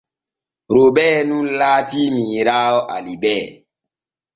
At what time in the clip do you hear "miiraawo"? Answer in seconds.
2.19-2.85